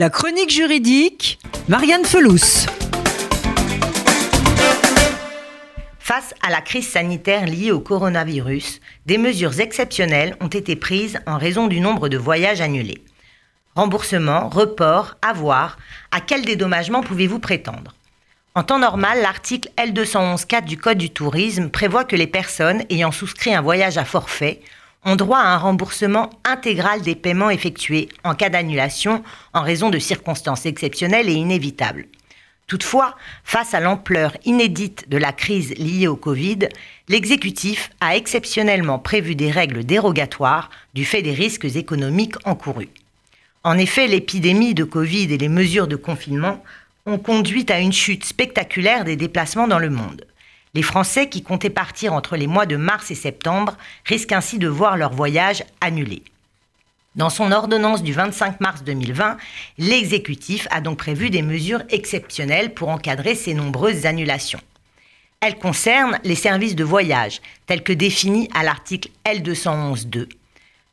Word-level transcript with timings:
La 0.00 0.10
chronique 0.10 0.50
juridique, 0.50 1.40
Marianne 1.66 2.04
Felous. 2.04 2.68
Face 5.98 6.34
à 6.40 6.50
la 6.50 6.60
crise 6.60 6.86
sanitaire 6.86 7.46
liée 7.46 7.72
au 7.72 7.80
coronavirus, 7.80 8.80
des 9.06 9.18
mesures 9.18 9.58
exceptionnelles 9.58 10.36
ont 10.40 10.46
été 10.46 10.76
prises 10.76 11.18
en 11.26 11.36
raison 11.36 11.66
du 11.66 11.80
nombre 11.80 12.08
de 12.08 12.16
voyages 12.16 12.60
annulés. 12.60 13.02
Remboursement, 13.74 14.48
report, 14.48 15.16
avoir, 15.20 15.78
à 16.12 16.20
quel 16.20 16.44
dédommagement 16.44 17.02
pouvez-vous 17.02 17.40
prétendre? 17.40 17.96
En 18.54 18.62
temps 18.62 18.78
normal, 18.78 19.20
l'article 19.20 19.68
L211.4 19.78 20.64
du 20.64 20.76
Code 20.78 20.98
du 20.98 21.10
tourisme 21.10 21.70
prévoit 21.70 22.04
que 22.04 22.14
les 22.14 22.28
personnes 22.28 22.84
ayant 22.88 23.10
souscrit 23.10 23.52
un 23.52 23.62
voyage 23.62 23.98
à 23.98 24.04
forfait 24.04 24.60
ont 25.04 25.16
droit 25.16 25.38
à 25.38 25.54
un 25.54 25.58
remboursement 25.58 26.30
intégral 26.44 27.02
des 27.02 27.14
paiements 27.14 27.50
effectués 27.50 28.08
en 28.24 28.34
cas 28.34 28.48
d'annulation 28.48 29.22
en 29.54 29.62
raison 29.62 29.90
de 29.90 29.98
circonstances 29.98 30.66
exceptionnelles 30.66 31.28
et 31.28 31.34
inévitables. 31.34 32.06
Toutefois, 32.68 33.16
face 33.44 33.72
à 33.72 33.80
l'ampleur 33.80 34.36
inédite 34.44 35.08
de 35.08 35.16
la 35.16 35.32
crise 35.32 35.74
liée 35.78 36.06
au 36.06 36.16
Covid, 36.16 36.68
l'exécutif 37.08 37.90
a 38.00 38.14
exceptionnellement 38.14 38.98
prévu 38.98 39.34
des 39.34 39.50
règles 39.50 39.84
dérogatoires 39.84 40.68
du 40.92 41.06
fait 41.06 41.22
des 41.22 41.32
risques 41.32 41.64
économiques 41.64 42.36
encourus. 42.44 42.90
En 43.64 43.78
effet, 43.78 44.06
l'épidémie 44.06 44.74
de 44.74 44.84
Covid 44.84 45.32
et 45.32 45.38
les 45.38 45.48
mesures 45.48 45.88
de 45.88 45.96
confinement 45.96 46.62
ont 47.06 47.18
conduit 47.18 47.64
à 47.70 47.80
une 47.80 47.92
chute 47.92 48.26
spectaculaire 48.26 49.04
des 49.04 49.16
déplacements 49.16 49.66
dans 49.66 49.78
le 49.78 49.90
monde. 49.90 50.26
Les 50.78 50.84
Français 50.84 51.28
qui 51.28 51.42
comptaient 51.42 51.70
partir 51.70 52.12
entre 52.12 52.36
les 52.36 52.46
mois 52.46 52.64
de 52.64 52.76
mars 52.76 53.10
et 53.10 53.16
septembre 53.16 53.76
risquent 54.04 54.30
ainsi 54.30 54.58
de 54.58 54.68
voir 54.68 54.96
leur 54.96 55.12
voyage 55.12 55.64
annulé. 55.80 56.22
Dans 57.16 57.30
son 57.30 57.50
ordonnance 57.50 58.04
du 58.04 58.12
25 58.12 58.60
mars 58.60 58.84
2020, 58.84 59.38
l'exécutif 59.78 60.68
a 60.70 60.80
donc 60.80 60.98
prévu 60.98 61.30
des 61.30 61.42
mesures 61.42 61.82
exceptionnelles 61.88 62.74
pour 62.74 62.90
encadrer 62.90 63.34
ces 63.34 63.54
nombreuses 63.54 64.06
annulations. 64.06 64.60
Elles 65.40 65.58
concernent 65.58 66.20
les 66.22 66.36
services 66.36 66.76
de 66.76 66.84
voyage, 66.84 67.40
tels 67.66 67.82
que 67.82 67.92
définis 67.92 68.48
à 68.54 68.62
l'article 68.62 69.10
L211.2, 69.26 70.28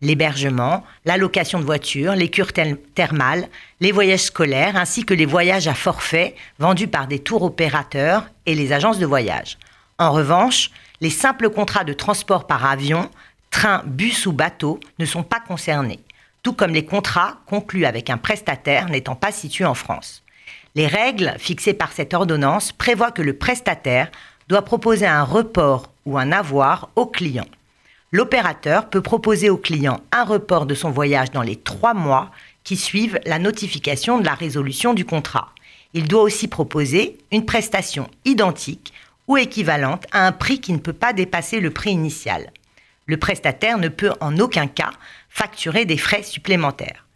l'hébergement, 0.00 0.82
la 1.04 1.18
location 1.18 1.58
de 1.58 1.64
voitures, 1.66 2.14
les 2.14 2.30
cures 2.30 2.54
thermales, 2.94 3.48
les 3.80 3.92
voyages 3.92 4.20
scolaires 4.20 4.76
ainsi 4.76 5.04
que 5.04 5.12
les 5.12 5.26
voyages 5.26 5.68
à 5.68 5.74
forfait 5.74 6.36
vendus 6.58 6.88
par 6.88 7.06
des 7.06 7.18
tours 7.18 7.42
opérateurs 7.42 8.24
et 8.46 8.54
les 8.54 8.72
agences 8.72 8.98
de 8.98 9.04
voyage. 9.04 9.58
En 9.98 10.10
revanche, 10.10 10.70
les 11.00 11.10
simples 11.10 11.50
contrats 11.50 11.84
de 11.84 11.92
transport 11.92 12.46
par 12.46 12.66
avion, 12.66 13.10
train, 13.50 13.82
bus 13.86 14.26
ou 14.26 14.32
bateau 14.32 14.80
ne 14.98 15.06
sont 15.06 15.22
pas 15.22 15.38
concernés, 15.40 16.00
tout 16.42 16.52
comme 16.52 16.72
les 16.72 16.84
contrats 16.84 17.38
conclus 17.46 17.84
avec 17.84 18.10
un 18.10 18.18
prestataire 18.18 18.88
n'étant 18.88 19.14
pas 19.14 19.30
situé 19.30 19.64
en 19.64 19.74
France. 19.74 20.22
Les 20.74 20.88
règles 20.88 21.34
fixées 21.38 21.74
par 21.74 21.92
cette 21.92 22.14
ordonnance 22.14 22.72
prévoient 22.72 23.12
que 23.12 23.22
le 23.22 23.36
prestataire 23.36 24.10
doit 24.48 24.62
proposer 24.62 25.06
un 25.06 25.22
report 25.22 25.92
ou 26.04 26.18
un 26.18 26.32
avoir 26.32 26.88
au 26.96 27.06
client. 27.06 27.46
L'opérateur 28.10 28.90
peut 28.90 29.00
proposer 29.00 29.50
au 29.50 29.56
client 29.56 30.00
un 30.10 30.24
report 30.24 30.66
de 30.66 30.74
son 30.74 30.90
voyage 30.90 31.30
dans 31.30 31.42
les 31.42 31.56
trois 31.56 31.94
mois 31.94 32.30
qui 32.64 32.76
suivent 32.76 33.20
la 33.26 33.38
notification 33.38 34.18
de 34.18 34.24
la 34.24 34.34
résolution 34.34 34.94
du 34.94 35.04
contrat. 35.04 35.50
Il 35.94 36.08
doit 36.08 36.22
aussi 36.22 36.48
proposer 36.48 37.18
une 37.30 37.46
prestation 37.46 38.10
identique 38.24 38.92
ou 39.28 39.36
équivalente 39.36 40.06
à 40.12 40.26
un 40.26 40.32
prix 40.32 40.60
qui 40.60 40.72
ne 40.72 40.78
peut 40.78 40.92
pas 40.92 41.12
dépasser 41.12 41.60
le 41.60 41.70
prix 41.70 41.90
initial. 41.90 42.50
Le 43.06 43.16
prestataire 43.16 43.78
ne 43.78 43.88
peut 43.88 44.12
en 44.20 44.38
aucun 44.38 44.66
cas 44.66 44.92
facturer 45.28 45.84
des 45.84 45.98
frais 45.98 46.22
supplémentaires. 46.22 47.06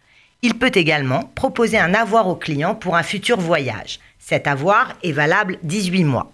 Il 0.43 0.55
peut 0.55 0.73
également 0.75 1.25
proposer 1.35 1.79
un 1.79 1.95
avoir 1.95 2.29
au 2.29 2.37
client 2.37 2.75
pour 2.75 2.97
un 2.97 3.03
futur 3.03 3.39
voyage. 3.41 3.99
Cet 4.19 4.47
avoir 4.47 4.95
est 5.03 5.13
valable 5.13 5.59
18 5.63 6.05
mois. 6.05 6.31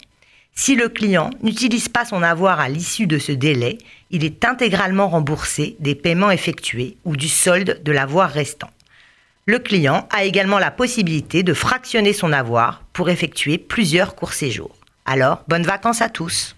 Si 0.56 0.76
le 0.76 0.88
client 0.88 1.30
n'utilise 1.42 1.88
pas 1.88 2.04
son 2.04 2.22
avoir 2.22 2.60
à 2.60 2.68
l'issue 2.68 3.06
de 3.06 3.18
ce 3.18 3.32
délai, 3.32 3.78
il 4.10 4.24
est 4.24 4.44
intégralement 4.44 5.08
remboursé 5.08 5.76
des 5.80 5.94
paiements 5.94 6.30
effectués 6.30 6.96
ou 7.04 7.16
du 7.16 7.28
solde 7.28 7.82
de 7.82 7.92
l'avoir 7.92 8.30
restant. 8.30 8.70
Le 9.46 9.58
client 9.58 10.06
a 10.10 10.24
également 10.24 10.58
la 10.58 10.70
possibilité 10.70 11.42
de 11.42 11.54
fractionner 11.54 12.12
son 12.12 12.32
avoir 12.32 12.82
pour 12.92 13.10
effectuer 13.10 13.58
plusieurs 13.58 14.14
courts 14.14 14.32
séjours. 14.32 14.74
Alors, 15.06 15.42
bonnes 15.48 15.64
vacances 15.64 16.00
à 16.00 16.08
tous 16.08 16.56